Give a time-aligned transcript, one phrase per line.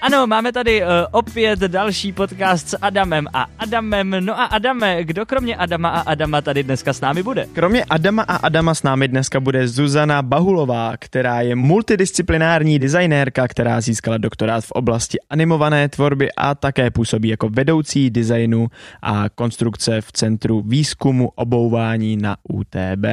[0.00, 4.16] Ano, máme tady uh, opět další podcast s Adamem a Adamem.
[4.20, 7.46] No a Adame, kdo kromě Adama a Adama tady dneska s námi bude?
[7.52, 13.80] Kromě Adama a Adama s námi dneska bude Zuzana Bahulová, která je multidisciplinární designérka, která
[13.80, 18.68] získala doktorát v oblasti animované tvorby a také působí jako vedoucí designu
[19.02, 23.06] a konstrukce v Centru výzkumu obouvání na UTB.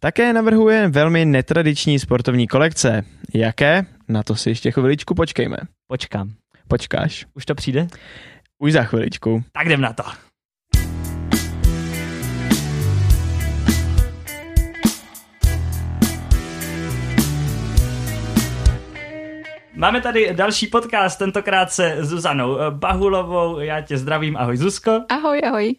[0.00, 3.04] Také navrhuje velmi netradiční sportovní kolekce.
[3.34, 3.86] Jaké?
[4.08, 5.56] Na to si ještě chviličku počkejme.
[5.86, 6.32] Počkám.
[6.68, 7.26] Počkáš?
[7.34, 7.86] Už to přijde?
[8.58, 9.44] Už za chviličku.
[9.52, 10.02] Tak jdem na to.
[19.74, 23.60] Máme tady další podcast, tentokrát se Zuzanou Bahulovou.
[23.60, 25.04] Já tě zdravím, ahoj Zuzko.
[25.08, 25.76] Ahoj, ahoj.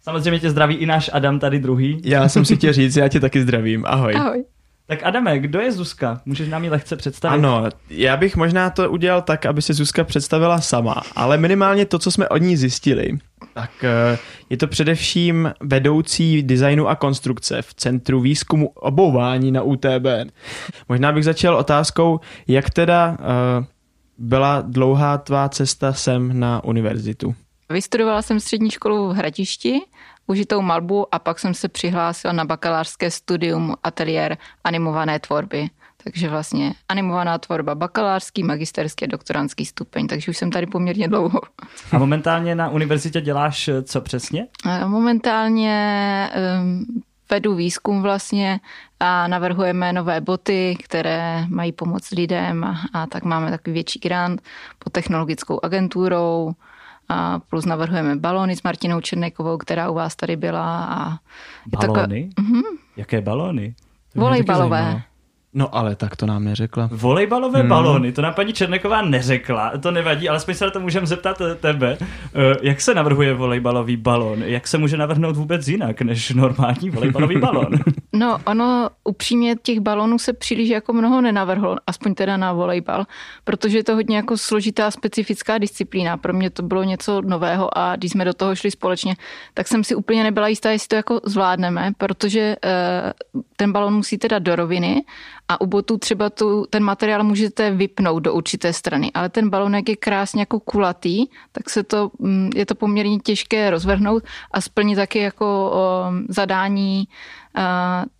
[0.00, 2.00] Samozřejmě tě zdraví i náš Adam tady druhý.
[2.04, 4.14] Já jsem si chtěl říct, já tě taky zdravím, ahoj.
[4.14, 4.44] Ahoj.
[4.86, 6.20] Tak Adame, kdo je Zuzka?
[6.24, 7.34] Můžeš nám ji lehce představit?
[7.34, 11.98] Ano, já bych možná to udělal tak, aby se Zuzka představila sama, ale minimálně to,
[11.98, 13.18] co jsme od ní zjistili,
[13.54, 14.18] tak eh,
[14.50, 20.06] je to především vedoucí designu a konstrukce v Centru výzkumu obouvání na UTB.
[20.88, 23.64] Možná bych začal otázkou, jak teda uh,
[24.18, 27.34] byla dlouhá tvá cesta sem na univerzitu?
[27.70, 29.80] Vystudovala jsem střední školu v Hradišti,
[30.26, 35.68] užitou malbu a pak jsem se přihlásila na bakalářské studium ateliér animované tvorby.
[36.04, 41.40] Takže vlastně animovaná tvorba bakalářský, magisterský a doktorantský stupeň, takže už jsem tady poměrně dlouho.
[41.92, 44.46] A momentálně na univerzitě děláš eh, co přesně?
[44.86, 48.60] Momentálně um, vedu výzkum vlastně
[49.00, 54.42] a navrhujeme nové boty, které mají pomoct lidem a, a tak máme takový větší grant
[54.78, 56.52] pod technologickou agenturou,
[57.08, 60.84] a plus navrhujeme balóny s Martinou Černékovou, která u vás tady byla.
[60.84, 61.18] A
[61.66, 62.30] balóny?
[62.34, 62.62] Taková, uh-huh.
[62.96, 63.74] Jaké balóny?
[64.14, 65.02] Volejbalové.
[65.56, 66.88] No ale tak to nám neřekla.
[66.92, 67.68] Volejbalové hmm.
[67.68, 71.54] balony, to nám paní Černeková neřekla, to nevadí, ale se na to můžeme zeptat eh,
[71.54, 71.98] tebe.
[72.00, 74.42] Eh, jak se navrhuje volejbalový balon?
[74.42, 77.68] Jak se může navrhnout vůbec jinak než normální volejbalový balon?
[78.16, 83.04] No, ono upřímně těch balonů se příliš jako mnoho nenavrhlo, aspoň teda na volejbal,
[83.44, 86.16] protože je to hodně jako složitá specifická disciplína.
[86.16, 89.16] Pro mě to bylo něco nového a když jsme do toho šli společně,
[89.54, 93.12] tak jsem si úplně nebyla jistá, jestli to jako zvládneme, protože eh,
[93.56, 95.02] ten balon musí teda do roviny
[95.48, 99.88] a u botů třeba tu, ten materiál můžete vypnout do určité strany, ale ten balonek
[99.88, 104.96] je krásně jako kulatý, tak se to, mm, je to poměrně těžké rozvrhnout a splnit
[104.96, 105.72] taky jako
[106.28, 107.08] zadání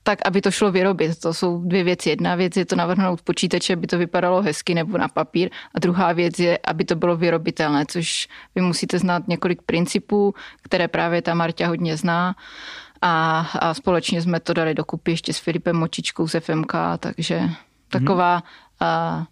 [0.02, 1.20] tak, aby to šlo vyrobit.
[1.20, 2.10] To jsou dvě věci.
[2.10, 6.12] Jedna věc je to navrhnout počítače, aby to vypadalo hezky nebo na papír a druhá
[6.12, 11.34] věc je, aby to bylo vyrobitelné, což vy musíte znát několik principů, které právě ta
[11.34, 12.34] Marta hodně zná
[13.04, 17.40] a, a společně jsme to dali dokupy ještě s Filipem Močičkou z FMK, takže
[17.88, 18.42] taková,
[18.80, 19.24] a,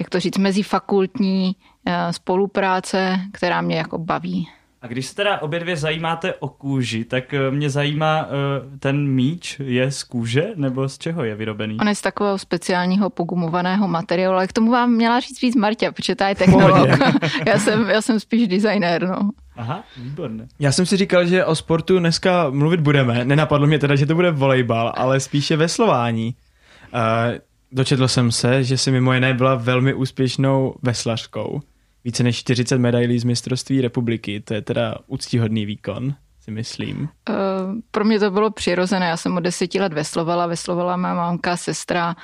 [0.00, 1.56] jak to říct, mezifakultní
[2.10, 4.48] spolupráce, která mě jako baví.
[4.82, 9.08] A když se teda obě dvě zajímáte o kůži, tak eh, mě zajímá, eh, ten
[9.08, 11.76] míč je z kůže nebo z čeho je vyrobený?
[11.80, 15.92] On je z takového speciálního pogumovaného materiálu, ale k tomu vám měla říct víc Marta,
[15.92, 16.88] protože ta je technolog.
[17.46, 19.30] já, jsem, já jsem spíš designér, no.
[19.56, 20.48] Aha, výborné.
[20.58, 23.24] Já jsem si říkal, že o sportu dneska mluvit budeme.
[23.24, 26.34] Nenapadlo mě teda, že to bude volejbal, ale spíše veslování.
[26.94, 27.00] Uh,
[27.72, 31.60] dočetl jsem se, že si mimo jiné byla velmi úspěšnou veslařkou
[32.04, 34.40] více než 40 medailí z mistrovství republiky.
[34.40, 37.08] To je teda úctíhodný výkon, si myslím.
[37.28, 37.36] Uh,
[37.90, 39.06] pro mě to bylo přirozené.
[39.06, 40.46] Já jsem od deseti let veslovala.
[40.46, 42.16] Veslovala má mámka, sestra,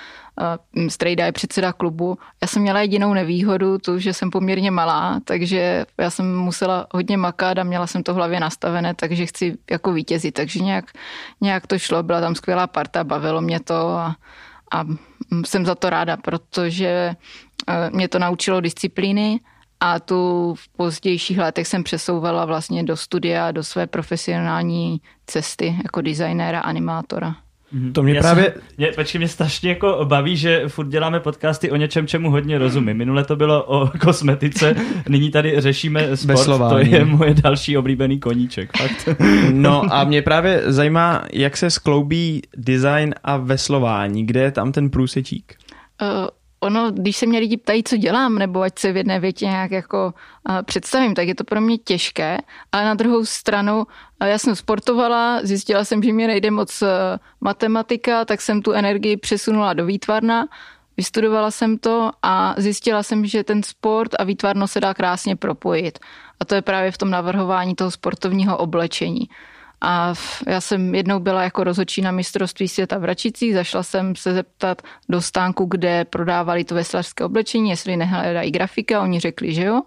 [0.88, 2.18] strejda je předseda klubu.
[2.42, 7.16] Já jsem měla jedinou nevýhodu, tu, že jsem poměrně malá, takže já jsem musela hodně
[7.16, 10.34] makat a měla jsem to v hlavě nastavené, takže chci jako vítězit.
[10.34, 10.84] Takže nějak,
[11.40, 14.16] nějak to šlo, byla tam skvělá parta, bavilo mě to a,
[14.72, 14.84] a
[15.46, 17.14] jsem za to ráda, protože
[17.68, 19.40] uh, mě to naučilo disciplíny,
[19.80, 26.00] a tu v pozdějších letech jsem přesouvala vlastně do studia, do své profesionální cesty jako
[26.00, 27.36] designéra, animátora.
[27.72, 27.92] Mhm.
[27.92, 28.44] To mě Já právě...
[28.44, 32.58] Jsem, mě, počkej, mě strašně jako baví, že furt děláme podcasty o něčem, čemu hodně
[32.58, 32.96] rozumím.
[32.96, 34.74] Minule to bylo o kosmetice,
[35.08, 38.70] nyní tady řešíme sport, to je moje další oblíbený koníček.
[38.78, 39.08] Fakt.
[39.52, 44.90] No a mě právě zajímá, jak se skloubí design a veslování, kde je tam ten
[44.90, 45.54] průsečík?
[46.60, 49.70] Ono, když se mě lidi ptají, co dělám, nebo ať se v jedné větě nějak
[49.70, 50.14] jako
[50.48, 52.38] uh, představím, tak je to pro mě těžké,
[52.72, 56.88] ale na druhou stranu uh, já jsem sportovala, zjistila jsem, že mě nejde moc uh,
[57.40, 60.46] matematika, tak jsem tu energii přesunula do výtvarna,
[60.96, 65.98] vystudovala jsem to a zjistila jsem, že ten sport a výtvarno se dá krásně propojit.
[66.40, 69.28] A to je právě v tom navrhování toho sportovního oblečení.
[69.80, 70.14] A
[70.46, 74.82] já jsem jednou byla jako rozhodčí na mistrovství světa v Račicích, zašla jsem se zeptat
[75.08, 79.82] do stánku, kde prodávali to veslařské oblečení, jestli nehledají grafika, oni řekli, že jo.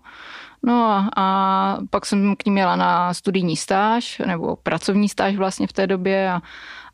[0.63, 5.67] No a, a pak jsem k ním měla na studijní stáž, nebo pracovní stáž vlastně
[5.67, 6.41] v té době a,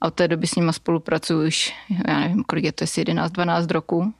[0.02, 1.74] a od té doby s nima spolupracuju už,
[2.08, 4.14] já nevím, kolik je to, jestli 11-12 roků.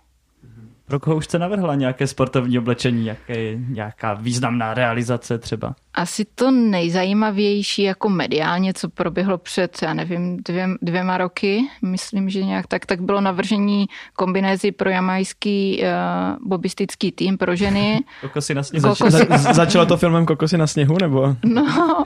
[0.88, 5.76] Pro koho už jste navrhla nějaké sportovní oblečení, jaké, nějaká významná realizace třeba?
[5.94, 12.44] Asi to nejzajímavější jako mediálně, co proběhlo před, já nevím, dvě, dvěma roky, myslím, že
[12.44, 13.86] nějak tak, tak bylo navržení
[14.16, 18.00] kombinézy pro jamajský uh, bobistický tým pro ženy.
[18.22, 18.90] Kokosy na sněhu.
[18.90, 19.28] Kokosy.
[19.38, 21.36] Za, začalo to filmem Kokosy na sněhu, nebo?
[21.46, 22.06] No, uh,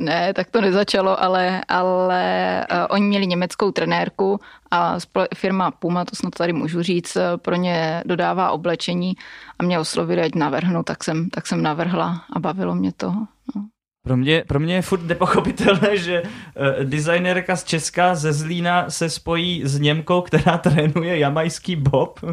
[0.00, 4.40] ne, tak to nezačalo, ale, ale uh, oni měli německou trenérku
[4.72, 4.98] a
[5.34, 9.14] firma Puma, to snad tady můžu říct, pro ně dodává oblečení
[9.58, 13.12] a mě oslovili, ať navrhnu, tak jsem, tak jsem navrhla a bavilo mě to.
[13.56, 13.68] No.
[14.04, 19.10] Pro mě, pro mě je furt nepochopitelné, že uh, designérka z Česka ze Zlína se
[19.10, 22.20] spojí s Němkou, která trénuje jamajský bob.
[22.22, 22.32] Uh,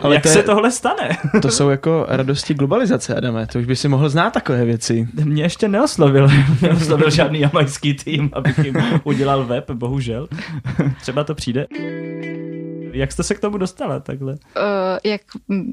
[0.00, 1.08] Ale Jak to je, se tohle stane?
[1.42, 3.46] to jsou jako radosti globalizace, Adame.
[3.46, 5.08] To už by si mohl znát takové věci.
[5.24, 6.28] Mě ještě neoslovil.
[6.62, 10.28] neoslovil žádný jamajský tým, abych jim udělal web, bohužel.
[11.00, 11.66] Třeba to přijde.
[12.94, 14.32] Jak jste se k tomu dostala takhle?
[14.32, 14.38] Uh,
[15.04, 15.20] jak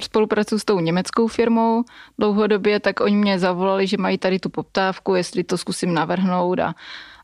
[0.02, 1.84] spolupracuji s tou německou firmou
[2.20, 6.60] dlouhodobě, tak oni mě zavolali, že mají tady tu poptávku, jestli to zkusím navrhnout.
[6.60, 6.76] A,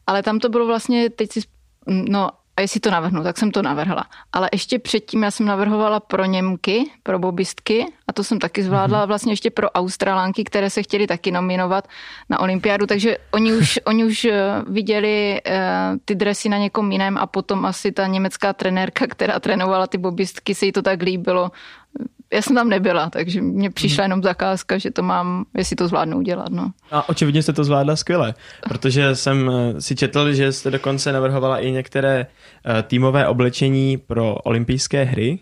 [0.07, 1.39] ale tam to bylo vlastně, teď si,
[1.88, 4.06] no a jestli to navrhnu, tak jsem to navrhla.
[4.33, 9.04] Ale ještě předtím já jsem navrhovala pro Němky, pro bobistky a to jsem taky zvládla
[9.04, 9.07] mm-hmm.
[9.07, 11.88] vlastně ještě pro Australánky, které se chtěli taky nominovat
[12.30, 14.33] na olympiádu, takže oni už, oni už eh,
[14.68, 15.54] viděli uh,
[16.06, 20.56] ty dresy na někom jiném a potom asi ta německá trenérka, která trénovala ty bobistky,
[20.56, 21.51] se jí to tak líbilo,
[22.33, 26.18] já jsem tam nebyla, takže mě přišla jenom zakázka, že to mám, jestli to zvládnu
[26.18, 26.50] udělat.
[26.50, 26.71] No.
[26.91, 28.33] A očividně jste to zvládla skvěle,
[28.69, 32.27] protože jsem eh, si četl, že jste dokonce navrhovala i některé
[32.65, 35.39] eh, týmové oblečení pro olympijské hry,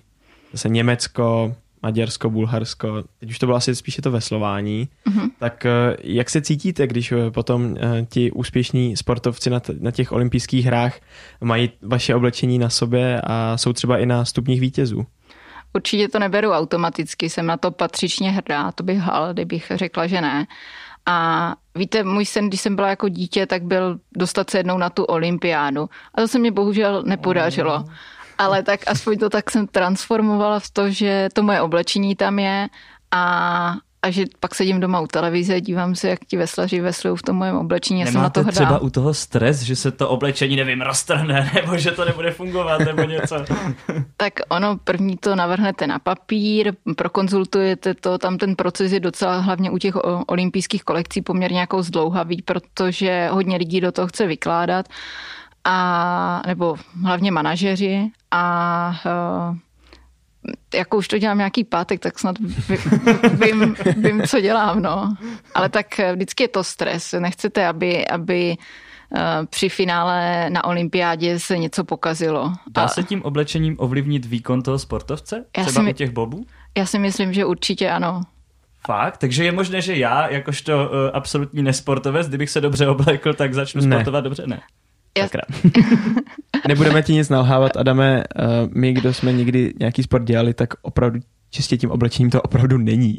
[0.51, 5.29] zase Německo, Maďarsko, Bulharsko, teď už to bylo asi spíše to veslování, mm-hmm.
[5.39, 7.75] tak eh, jak se cítíte, když potom
[8.09, 10.99] ti úspěšní sportovci na, t- na těch olympijských hrách
[11.41, 15.05] mají vaše oblečení na sobě a jsou třeba i na stupních vítězů?
[15.75, 20.21] Určitě to neberu automaticky, jsem na to patřičně hrdá, to bych hal, kdybych řekla, že
[20.21, 20.47] ne.
[21.05, 24.89] A víte, můj sen, když jsem byla jako dítě, tak byl dostat se jednou na
[24.89, 25.89] tu olympiádu.
[26.13, 27.85] A to se mě bohužel nepodařilo.
[28.37, 32.67] Ale tak aspoň to tak jsem transformovala v to, že to moje oblečení tam je
[33.11, 33.75] a,
[34.05, 37.35] a že pak sedím doma u televize, dívám se, jak ti veslaři veslují v tom
[37.35, 38.51] mojem oblečení, já jsem na to hrdá.
[38.51, 42.77] třeba u toho stres, že se to oblečení, nevím, roztrhne, nebo že to nebude fungovat,
[42.77, 43.35] nebo něco?
[44.17, 49.71] tak ono, první to navrhnete na papír, prokonzultujete to, tam ten proces je docela hlavně
[49.71, 49.93] u těch
[50.27, 54.85] olympijských kolekcí poměrně jako zdlouhavý, protože hodně lidí do toho chce vykládat
[55.63, 58.95] a nebo hlavně manažeři a
[59.49, 59.57] uh,
[60.75, 62.35] jako už to dělám nějaký pátek, tak snad
[63.45, 65.15] vím, vím, co dělám, no.
[65.53, 67.15] Ale tak eh, vždycky je to stres.
[67.19, 68.55] Nechcete, aby, aby
[69.15, 72.53] eh, při finále na olympiádě se něco pokazilo.
[72.71, 75.45] Dá se tím oblečením ovlivnit výkon toho sportovce?
[75.57, 76.45] Já Třeba si, u těch bobů?
[76.77, 78.21] Já si myslím, že určitě ano.
[78.87, 79.17] Fakt?
[79.17, 83.81] Takže je možné, že já, jakožto uh, absolutní nesportovec, kdybych se dobře oblékl, tak začnu
[83.81, 83.95] ne.
[83.95, 84.43] sportovat dobře?
[84.47, 84.61] Ne.
[85.17, 85.27] Já...
[86.67, 88.23] Nebudeme ti nic nalhávat, Adame.
[88.23, 88.43] Eh,
[88.75, 91.19] my, kdo jsme někdy nějaký sport dělali, tak opravdu
[91.49, 93.17] čistě tím oblečením to opravdu není.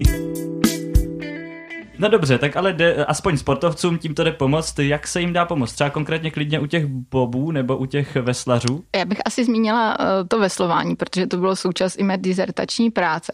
[1.98, 4.78] No dobře, tak ale jde, aspoň sportovcům tímto jde pomoct.
[4.78, 5.72] Jak se jim dá pomoct?
[5.72, 8.84] Třeba konkrétně klidně u těch bobů nebo u těch veslařů?
[8.96, 13.32] Já bych asi zmínila eh, to veslování, protože to bylo součást i mé dizertační práce.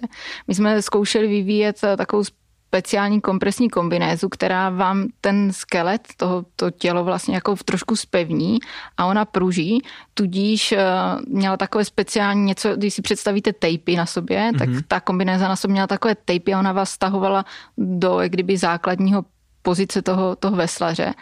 [0.49, 2.25] My jsme zkoušeli vyvíjet eh, takovou
[2.73, 8.59] speciální kompresní kombinézu, která vám ten skelet, toho, to tělo vlastně jako trošku spevní
[8.97, 9.83] a ona pruží,
[10.15, 10.79] tudíž uh,
[11.29, 14.59] měla takové speciální něco, když si představíte tejpy na sobě, mm-hmm.
[14.59, 17.45] tak ta kombinéza na sobě měla takové tejpy a ona vás stahovala
[17.79, 19.25] do jak kdyby základního
[19.63, 21.15] pozice toho, toho veslaře.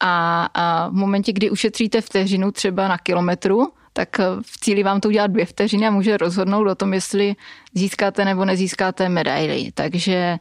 [0.00, 5.00] A, a v momentě, kdy ušetříte vteřinu třeba na kilometru, tak eh, v cíli vám
[5.00, 7.34] to udělat dvě vteřiny a může rozhodnout o tom, jestli
[7.74, 9.72] získáte nebo nezískáte medaily.
[9.74, 10.38] Takže eh,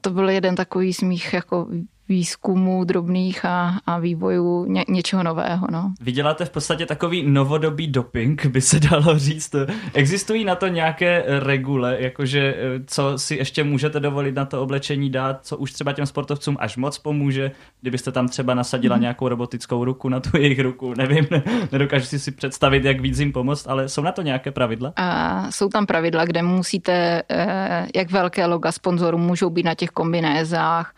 [0.00, 1.66] to byl jeden takový z mých jako
[2.08, 5.66] výzkumů drobných a, a vývojů ně, něčeho nového.
[5.70, 5.92] No.
[6.00, 9.54] Vy děláte v podstatě takový novodobý doping, by se dalo říct.
[9.94, 15.10] Existují na to nějaké regule, jakože eh, co si ještě můžete dovolit na to oblečení
[15.10, 19.00] dát, co už třeba těm sportovcům až moc pomůže, kdybyste tam třeba nasadila mm-hmm.
[19.00, 21.26] nějakou robotickou ruku na tu jejich ruku, nevím,
[21.72, 24.92] nedokážu si si představit, jak víc jim pomoct, ale jsou na to nějaké pravidla?
[24.96, 29.90] A jsou tam pravidla, kde musíte, eh, jak velké loga sponzorů můžou být na těch
[29.90, 30.94] kombinézách,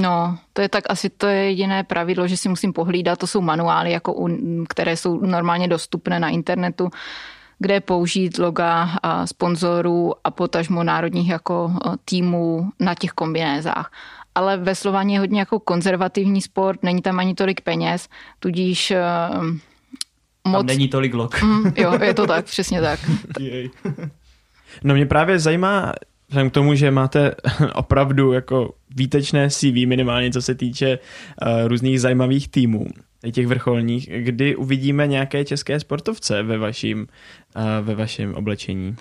[0.00, 3.40] No, to je tak asi to je jediné pravidlo, že si musím pohlídat, to jsou
[3.40, 4.28] manuály, jako u,
[4.68, 6.90] které jsou normálně dostupné na internetu,
[7.58, 11.72] kde použít loga a sponzorů a potažmo národních jako
[12.04, 13.92] týmů na těch kombinézách.
[14.34, 18.08] Ale veslování je hodně jako konzervativní sport, není tam ani tolik peněz,
[18.40, 18.92] tudíž
[20.48, 20.58] moc...
[20.58, 21.42] Tam není tolik log.
[21.42, 23.00] Mm, jo, je to tak, přesně tak.
[24.84, 25.92] no mě právě zajímá,
[26.28, 27.34] vzhledem k tomu, že máte
[27.74, 32.86] opravdu jako výtečné CV, minimálně co se týče uh, různých zajímavých týmů,
[33.32, 37.06] těch vrcholních, kdy uvidíme nějaké české sportovce ve vaším
[37.82, 38.96] ve vašem oblečení?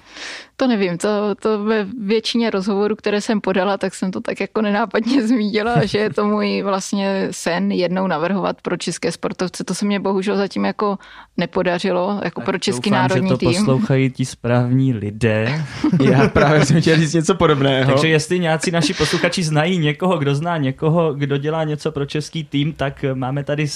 [0.58, 4.62] To nevím, to, to ve většině rozhovorů, které jsem podala, tak jsem to tak jako
[4.62, 9.64] nenápadně zmínila, že je to můj vlastně sen jednou navrhovat pro české sportovce.
[9.64, 10.98] To se mě bohužel zatím jako
[11.38, 13.54] nepodařilo, jako tak pro český doufám, národní že to tým.
[13.54, 15.66] poslouchají ti správní lidé.
[16.04, 17.92] Já právě jsem chtěl říct něco podobného.
[17.92, 22.44] Takže jestli nějací naši posluchači znají někoho, kdo zná někoho, kdo dělá něco pro český
[22.44, 23.68] tým, tak máme tady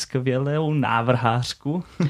[0.43, 1.73] skvělou návrhářku.
[1.73, 2.07] Uh,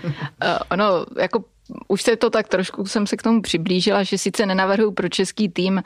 [0.72, 1.44] ono, jako
[1.88, 5.50] už se to tak trošku jsem se k tomu přiblížila, že sice nenavrhuji pro český
[5.50, 5.84] tým uh,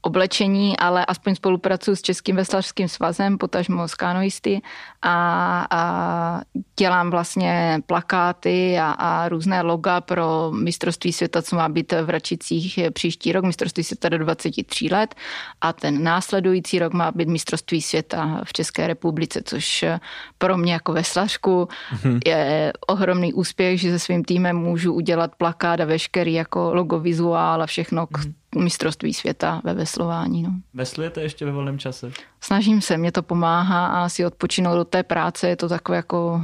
[0.00, 4.62] oblečení, ale aspoň spolupracuji s Českým veslařským svazem, potažmo s kanoisty
[5.02, 6.40] a, a
[6.78, 12.78] dělám vlastně plakáty a, a různé loga pro mistrovství světa, co má být v Račicích
[12.92, 15.14] příští rok, mistrovství světa do 23 let
[15.60, 19.84] a ten následující rok má být mistrovství světa v České republice, což
[20.38, 22.20] pro mě jako veslařku mm-hmm.
[22.26, 27.62] je ohromný úspěch, že se svým týmem můžu udělat plakát a veškerý jako logo vizuál
[27.62, 28.62] a všechno k mm-hmm.
[28.62, 30.42] mistrovství světa ve veslování.
[30.42, 30.50] No.
[30.74, 32.12] Veslujete ještě ve volném čase?
[32.40, 36.40] Snažím se, mě to pomáhá a si odpočinout do té práce, je to takové jako,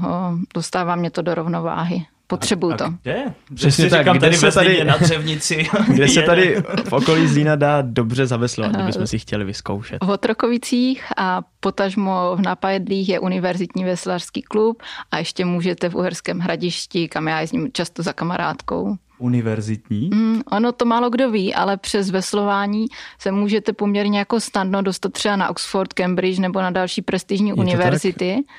[0.54, 2.06] dostává mě to do rovnováhy.
[2.30, 2.84] Potřebuju to.
[2.84, 3.24] A kde?
[3.54, 5.66] Přesně tak, říkám, kde tady se tady na dřevnici.
[5.88, 9.98] kde se tady v okolí Zlína dá dobře zaveslovat, kdybychom si chtěli vyzkoušet.
[10.04, 16.38] V Otrokovicích a potažmo v Napajedlích je univerzitní veslařský klub a ještě můžete v Uherském
[16.38, 18.96] hradišti, kam já jezdím často za kamarádkou.
[19.18, 20.10] Univerzitní?
[20.12, 22.86] Mm, ono to málo kdo ví, ale přes veslování
[23.18, 27.54] se můžete poměrně jako snadno dostat třeba na Oxford, Cambridge nebo na další prestižní je
[27.54, 28.34] univerzity.
[28.46, 28.56] Tak?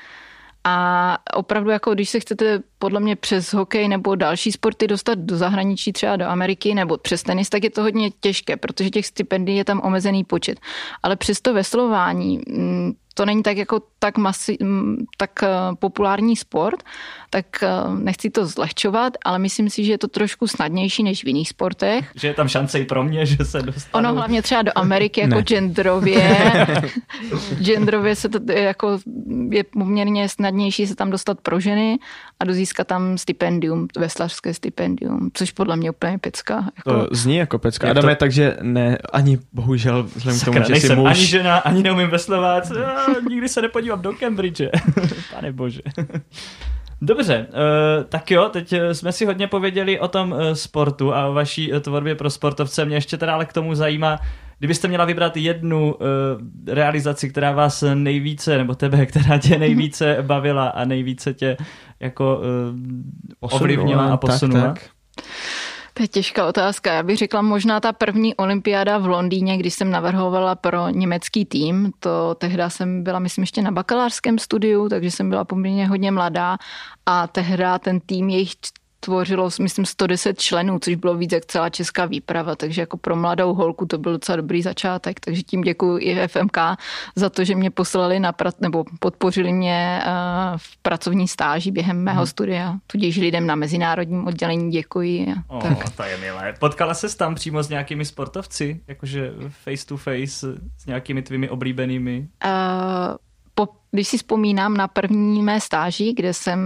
[0.64, 5.36] A opravdu, jako když se chcete podle mě přes hokej nebo další sporty dostat do
[5.36, 9.56] zahraničí, třeba do Ameriky nebo přes tenis, tak je to hodně těžké, protože těch stipendií
[9.56, 10.60] je tam omezený počet.
[11.02, 14.58] Ale přesto veslování, mm, to není tak jako tak, masi,
[15.16, 16.82] tak eh, populární sport,
[17.30, 21.26] tak eh, nechci to zlehčovat, ale myslím si, že je to trošku snadnější než v
[21.26, 22.10] jiných sportech.
[22.14, 23.98] Že je tam šance i pro mě, že se dostanu.
[24.08, 25.42] Ono hlavně třeba do Ameriky jako ne.
[25.42, 26.52] genderově.
[27.62, 28.98] genderově se to jako
[29.50, 31.98] je poměrně snadnější se tam dostat pro ženy
[32.42, 36.64] a dozískat tam stipendium, veslařské stipendium, což podle mě úplně pecka.
[36.76, 36.92] Jako...
[36.92, 37.90] To zní jako pecka.
[37.90, 38.18] Adame, to...
[38.18, 41.10] takže ne, ani bohužel vzhledem k tomu, že jsi muž.
[41.10, 42.72] ani žena, ani neumím veslovat,
[43.28, 44.60] nikdy se nepodívám do Cambridge.
[45.34, 45.80] Pane bože.
[47.02, 51.26] Dobře, uh, tak jo, teď eh, jsme si hodně pověděli o tom uh, sportu a
[51.26, 52.84] o vaší tvorbě pro sportovce.
[52.84, 54.18] Mě ještě teda ale k tomu zajímá,
[54.62, 56.00] kdybyste měla vybrat jednu uh,
[56.66, 61.56] realizaci, která vás nejvíce, nebo tebe, která tě nejvíce bavila a nejvíce tě
[62.00, 62.40] jako
[63.40, 64.62] uh, ovlivnila a posunula.
[64.62, 64.90] Tak, tak.
[65.94, 66.92] To je těžká otázka.
[66.92, 71.92] Já bych řekla možná ta první olympiáda v Londýně, když jsem navrhovala pro německý tým.
[71.98, 76.56] To tehda jsem byla, myslím, ještě na bakalářském studiu, takže jsem byla poměrně hodně mladá
[77.06, 78.52] a tehda ten tým jejich
[79.04, 83.54] tvořilo, myslím, 110 členů, což bylo víc jak celá česká výprava, takže jako pro mladou
[83.54, 86.58] holku to byl docela dobrý začátek, takže tím děkuji i FMK
[87.16, 90.12] za to, že mě poslali na pra- nebo podpořili mě uh,
[90.56, 92.26] v pracovní stáži během mého hmm.
[92.26, 95.34] studia, tudíž lidem na mezinárodním oddělení děkuji.
[95.48, 95.90] Oh, tak.
[95.90, 96.54] to je milé.
[96.58, 102.28] Potkala se tam přímo s nějakými sportovci, jakože face to face s nějakými tvými oblíbenými?
[102.44, 103.16] Uh,
[103.54, 106.58] po, když si vzpomínám na první mé stáži, kde jsem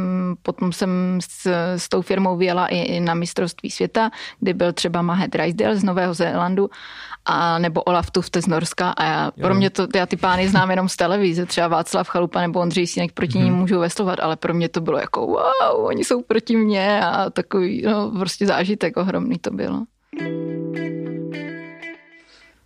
[0.42, 5.02] potom jsem s, s tou firmou vyjela i, i na mistrovství světa, kdy byl třeba
[5.02, 6.70] Mahet Drysdale z Nového Zélandu
[7.24, 10.70] a nebo Olaf Tufte z Norska a já, pro mě to, já ty pány znám
[10.70, 13.44] jenom z televize, třeba Václav Chalupa nebo Ondřej Sínek proti mm-hmm.
[13.44, 17.30] ním můžu veslovat, ale pro mě to bylo jako wow, oni jsou proti mně a
[17.30, 19.84] takový no, prostě zážitek ohromný to bylo.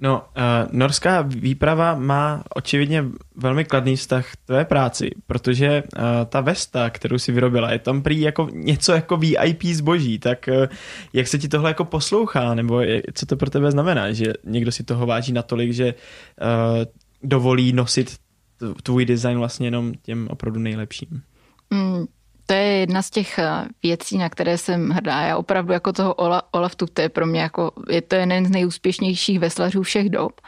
[0.02, 0.42] No, uh,
[0.72, 3.04] norská výprava má očividně
[3.36, 8.02] velmi kladný vztah k tvé práci, protože uh, ta vesta, kterou si vyrobila, je tam
[8.02, 10.66] prý jako něco jako VIP zboží, tak uh,
[11.12, 14.72] jak se ti tohle jako poslouchá, nebo je, co to pro tebe znamená, že někdo
[14.72, 16.84] si toho váží natolik, že uh,
[17.22, 18.16] dovolí nosit
[18.82, 21.22] tvůj design vlastně jenom těm opravdu nejlepším?
[21.70, 22.04] Mm,
[22.46, 25.20] to je jedna z těch eh, věcí, na které jsem hrdá.
[25.20, 28.50] Já opravdu jako toho Ola, Olaf to je pro mě jako, je to jeden z
[28.50, 30.40] nejúspěšnějších veslařů všech dob.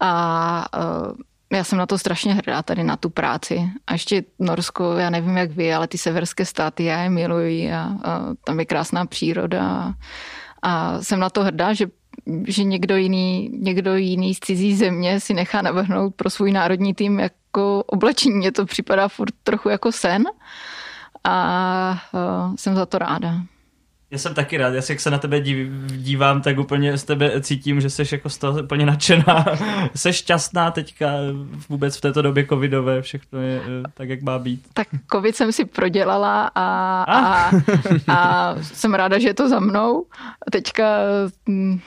[0.00, 1.12] A uh,
[1.52, 3.70] já jsem na to strašně hrdá tady na tu práci.
[3.86, 7.80] A ještě Norsko, já nevím jak vy, ale ty severské státy, já je miluji a,
[8.04, 9.64] a tam je krásná příroda.
[9.64, 9.94] A,
[10.62, 11.86] a jsem na to hrdá, že
[12.46, 17.20] že někdo jiný, někdo jiný z cizí země si nechá navrhnout pro svůj národní tým
[17.20, 18.36] jako oblečení.
[18.36, 20.24] Mně to připadá furt trochu jako sen
[21.24, 23.34] a uh, jsem za to ráda.
[24.10, 27.40] Já jsem taky rád, já si jak se na tebe dívám, tak úplně z tebe
[27.40, 29.44] cítím, že jsi jako z toho úplně nadšená.
[29.94, 31.10] jsi šťastná teďka
[31.68, 34.66] vůbec v této době covidové, všechno je eh, tak, jak má být.
[34.72, 37.50] Tak covid jsem si prodělala a, a,
[38.08, 40.06] a jsem ráda, že je to za mnou.
[40.52, 40.84] Teďka
[41.48, 41.80] hm,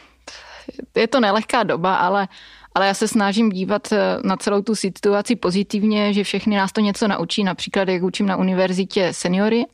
[0.95, 2.27] je to nelehká doba, ale
[2.75, 6.81] ale já se snažím dívat eh, na celou tu situaci pozitivně, že všechny nás to
[6.81, 9.65] něco naučí, například jak učím na univerzitě seniory,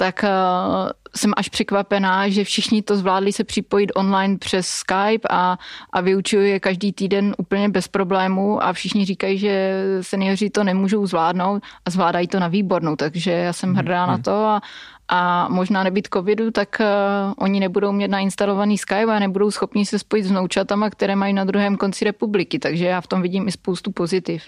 [0.00, 5.58] tak uh, jsem až překvapená, že všichni to zvládli se připojit online přes Skype a,
[5.92, 11.06] a vyučuju je každý týden úplně bez problémů a všichni říkají, že seniori to nemůžou
[11.06, 14.10] zvládnout a zvládají to na výbornou, takže já jsem hrdá mm-hmm.
[14.10, 14.60] na to a,
[15.08, 16.86] a možná nebýt covidu, tak uh,
[17.36, 21.44] oni nebudou mít nainstalovaný Skype a nebudou schopni se spojit s noučatama, které mají na
[21.44, 24.42] druhém konci republiky, takže já v tom vidím i spoustu pozitiv.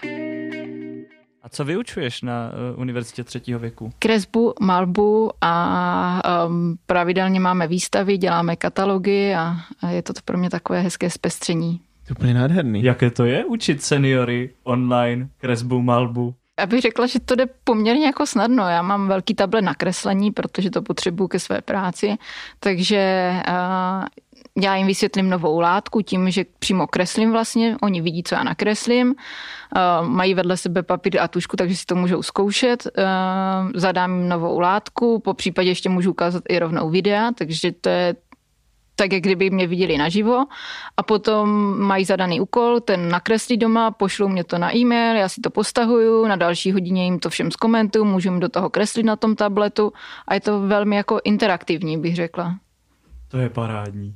[1.43, 3.91] A co vyučuješ na uh, Univerzitě třetího věku?
[3.99, 10.49] Kresbu, malbu a um, pravidelně máme výstavy, děláme katalogy a, a je to pro mě
[10.49, 11.77] takové hezké zpestření.
[11.77, 12.83] To je úplně nádherný.
[12.83, 16.35] Jaké to je učit seniory online, kresbu, malbu?
[16.59, 18.69] Já bych řekla, že to jde poměrně jako snadno.
[18.69, 22.15] Já mám velký tablet na kreslení, protože to potřebuju ke své práci,
[22.59, 24.05] takže uh,
[24.63, 29.07] já jim vysvětlím novou látku tím, že přímo kreslím vlastně, oni vidí, co já nakreslím,
[29.07, 34.29] uh, mají vedle sebe papír a tušku, takže si to můžou zkoušet, uh, zadám jim
[34.29, 38.15] novou látku, po případě ještě můžu ukázat i rovnou videa, takže to je
[38.95, 40.45] tak, jak kdyby mě viděli naživo
[40.97, 45.41] a potom mají zadaný úkol, ten nakreslí doma, pošlou mě to na e-mail, já si
[45.41, 49.15] to postahuju, na další hodině jim to všem zkomentuju, můžu jim do toho kreslit na
[49.15, 49.93] tom tabletu
[50.27, 52.55] a je to velmi jako interaktivní, bych řekla.
[53.27, 54.15] To je parádní.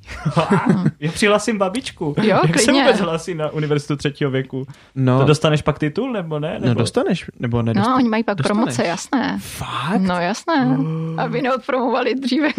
[1.00, 2.16] Já přihlasím babičku.
[2.18, 2.62] Jo, Jak klidně.
[2.62, 4.66] se vůbec hlasí na univerzitu třetího věku?
[4.96, 6.54] No, to dostaneš pak titul, nebo ne?
[6.54, 6.68] No, Nebo...
[6.68, 7.90] No dostaneš, nebo nedostaneš.
[7.90, 8.58] No, oni mají pak dostaneš.
[8.58, 9.40] promoce, jasné.
[9.42, 10.02] Fakt?
[10.02, 11.22] No jasné, oh.
[11.22, 12.50] aby neodpromovali dříve.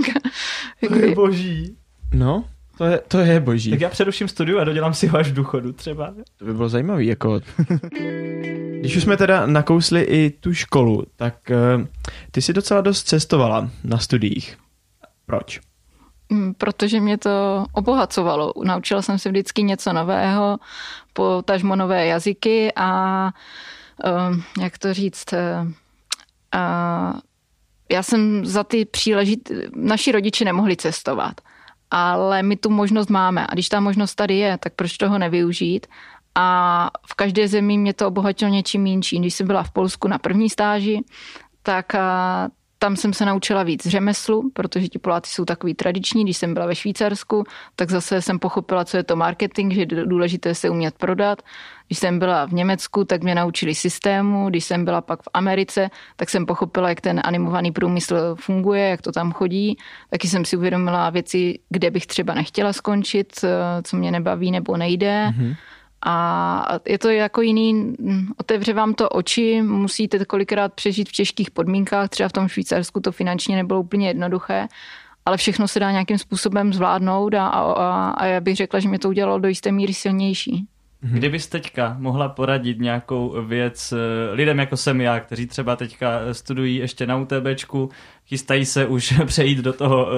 [0.88, 1.76] to je boží.
[2.12, 2.44] No,
[2.78, 3.70] to je, to je boží.
[3.70, 6.14] Tak já přeruším studiu a dodělám si ho až v důchodu třeba.
[6.36, 7.40] To by bylo zajímavý, jako...
[8.80, 11.86] Když už jsme teda nakousli i tu školu, tak uh,
[12.30, 14.58] ty jsi docela dost cestovala na studiích.
[15.26, 15.60] Proč?
[16.28, 18.52] Mm, protože mě to obohacovalo.
[18.64, 20.58] Naučila jsem se vždycky něco nového,
[21.12, 23.30] potažmo nové jazyky a
[24.04, 25.32] uh, jak to říct...
[25.32, 25.70] Uh,
[27.92, 29.52] já jsem za ty příležit...
[29.76, 31.40] Naši rodiče nemohli cestovat
[31.90, 33.46] ale my tu možnost máme.
[33.46, 35.86] A když ta možnost tady je, tak proč toho nevyužít?
[36.34, 39.22] A v každé zemi mě to obohatilo něčím jinčím.
[39.22, 41.00] Když jsem byla v Polsku na první stáži,
[41.62, 41.92] tak
[42.78, 46.24] tam jsem se naučila víc řemeslu, protože ti Poláci jsou takový tradiční.
[46.24, 47.44] Když jsem byla ve Švýcarsku,
[47.76, 51.42] tak zase jsem pochopila, co je to marketing, že je důležité se umět prodat.
[51.86, 54.48] Když jsem byla v Německu, tak mě naučili systému.
[54.48, 59.02] Když jsem byla pak v Americe, tak jsem pochopila, jak ten animovaný průmysl funguje, jak
[59.02, 59.76] to tam chodí.
[60.10, 63.44] Taky jsem si uvědomila věci, kde bych třeba nechtěla skončit,
[63.82, 65.26] co mě nebaví nebo nejde.
[65.30, 65.56] Mm-hmm.
[66.06, 67.94] A je to jako jiný,
[68.36, 73.12] otevře vám to oči, musíte kolikrát přežít v těžkých podmínkách, třeba v tom Švýcarsku to
[73.12, 74.68] finančně nebylo úplně jednoduché,
[75.26, 78.98] ale všechno se dá nějakým způsobem zvládnout a, a, a já bych řekla, že mě
[78.98, 80.66] to udělalo do jisté míry silnější.
[81.02, 81.18] Mhm.
[81.18, 86.76] Kdybys teďka mohla poradit nějakou věc eh, lidem jako jsem já, kteří třeba teďka studují
[86.76, 87.90] ještě na UTBčku,
[88.26, 90.12] chystají se už přejít do toho uh,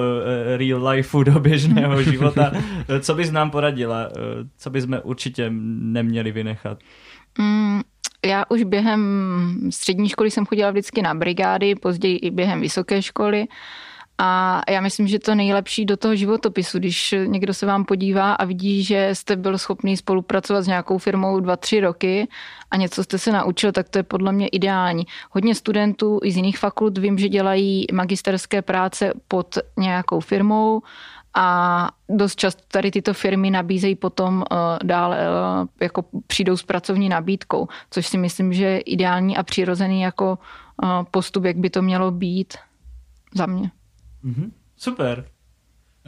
[0.57, 2.51] real lifeu, do běžného života,
[2.99, 4.09] co bys nám poradila?
[4.57, 6.79] Co bychom určitě neměli vynechat?
[7.37, 7.81] Mm,
[8.25, 9.01] já už během
[9.69, 13.39] střední školy jsem chodila vždycky na brigády, později i během vysoké školy.
[13.39, 13.55] Uh,
[14.23, 18.45] a já myslím, že to nejlepší do toho životopisu, když někdo se vám podívá a
[18.45, 22.27] vidí, že jste byl schopný spolupracovat s nějakou firmou dva, tři roky
[22.71, 25.03] a něco jste se naučil, tak to je podle mě ideální.
[25.31, 30.81] Hodně studentů i z jiných fakult vím, že dělají magisterské práce pod nějakou firmou
[31.33, 37.09] a dost často tady tyto firmy nabízejí potom uh, dále, uh, jako přijdou s pracovní
[37.09, 40.37] nabídkou, což si myslím, že je ideální a přirozený jako
[40.83, 42.53] uh, postup, jak by to mělo být
[43.35, 43.71] za mě.
[44.25, 44.51] Mm-hmm.
[44.77, 45.25] Super.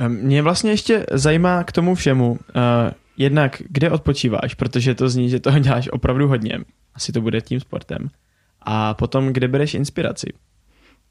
[0.08, 2.38] Mě vlastně ještě zajímá k tomu všemu, uh,
[3.17, 6.60] jednak kde odpočíváš, protože to zní, že toho děláš opravdu hodně.
[6.93, 8.10] Asi to bude tím sportem.
[8.62, 10.34] A potom, kde bereš inspiraci?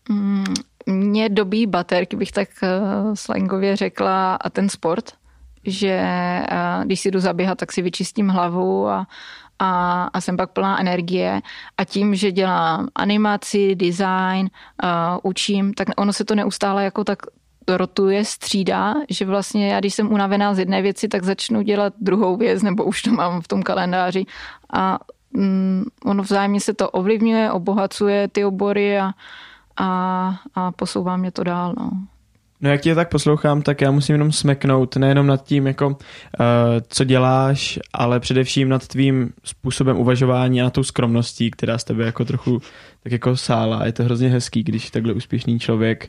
[0.09, 0.45] Mm,
[0.87, 5.13] mě dobí baterky, bych tak uh, slangově řekla, a ten sport,
[5.65, 6.03] že
[6.53, 9.07] uh, když si jdu zaběhat, tak si vyčistím hlavu a,
[9.59, 11.41] a, a jsem pak plná energie
[11.77, 14.51] a tím, že dělám animaci, design,
[14.83, 14.91] uh,
[15.23, 17.19] učím, tak ono se to neustále jako tak
[17.69, 22.37] rotuje, střídá, že vlastně já, když jsem unavená z jedné věci, tak začnu dělat druhou
[22.37, 24.25] věc, nebo už to mám v tom kalendáři
[24.73, 24.99] a
[25.33, 29.13] mm, ono vzájemně se to ovlivňuje, obohacuje ty obory a,
[29.77, 31.75] a, a posouvá mě to dál.
[31.79, 31.91] No.
[32.63, 35.95] No jak tě tak poslouchám, tak já musím jenom smeknout nejenom nad tím, jako, uh,
[36.89, 42.05] co děláš, ale především nad tvým způsobem uvažování a na tou skromností, která z tebe
[42.05, 42.63] jako trochu
[43.03, 43.87] tak jako sála.
[43.87, 46.09] Je to hrozně hezký, když takhle úspěšný člověk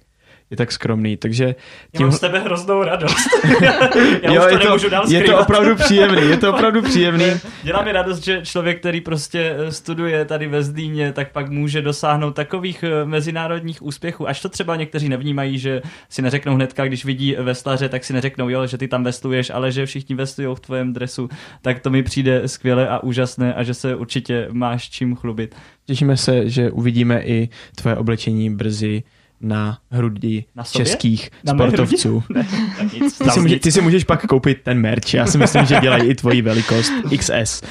[0.54, 1.46] je tak skromný, takže...
[1.46, 1.56] Tím...
[1.94, 3.16] Já mám z tebe hroznou radost.
[4.22, 7.26] Já jo, už to je, to, dál je to opravdu příjemný, je to opravdu příjemný.
[7.64, 11.82] Dělá mi radost, že člověk, který prostě eh, studuje tady ve Zdíně, tak pak může
[11.82, 17.06] dosáhnout takových eh, mezinárodních úspěchů, až to třeba někteří nevnímají, že si neřeknou hnedka, když
[17.06, 20.60] vidí veslaře, tak si neřeknou, jo, že ty tam vesluješ, ale že všichni vestují v
[20.60, 21.30] tvém dresu,
[21.62, 25.56] tak to mi přijde skvěle a úžasné a že se určitě máš čím chlubit.
[25.86, 29.04] Těšíme se, že uvidíme i tvoje oblečení brzy
[29.44, 32.24] na hrudi na českých na sportovců.
[32.30, 32.48] ne,
[32.94, 35.80] nic, ty, si může, ty si můžeš pak koupit ten merch, já si myslím, že
[35.82, 37.62] dělají i tvoji velikost XS.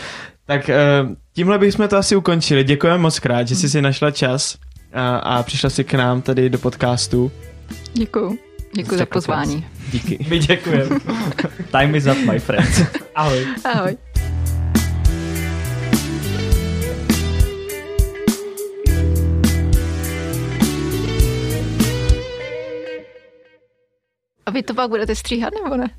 [0.46, 0.76] Tak eh,
[1.32, 2.64] tímhle bychom to asi ukončili.
[2.64, 4.58] Děkujeme moc krát, že jsi si našla čas
[4.92, 7.32] a, a přišla si k nám tady do podcastu.
[7.94, 8.38] Děkuju.
[8.76, 9.66] Děkuji za pozvání.
[9.92, 10.26] Díky.
[10.28, 10.98] My děkujeme.
[11.70, 12.82] Time is up, my friends.
[13.14, 13.46] Ahoj.
[13.64, 13.96] Ahoj.
[24.52, 25.90] Vy to pak budete stříhat, nebo ne?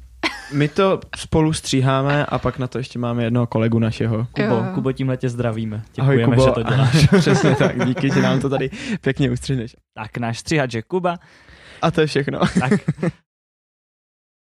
[0.53, 4.27] My to spolu stříháme a pak na to ještě máme jednoho kolegu našeho.
[4.31, 4.65] Kubo, jo.
[4.73, 5.81] Kubo tímhle tě zdravíme.
[5.93, 6.47] Děkujeme, Ahoj, Kubo.
[6.47, 7.07] že to děláš.
[7.19, 8.69] Přesně tak, díky, že nám to tady
[9.01, 9.75] pěkně ustřihneš.
[9.93, 11.17] Tak náš stříhač je Kuba.
[11.81, 12.39] A to je všechno.
[12.59, 12.71] Tak